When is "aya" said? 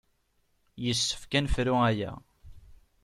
1.89-2.11